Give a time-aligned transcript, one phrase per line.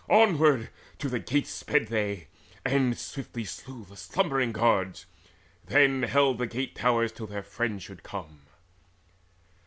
[0.09, 2.25] Onward then to the gates Sped they,]
[2.65, 5.05] and swiftly slew the slumbering guards,
[5.67, 8.47] [Then held the gate towers till their friends should come.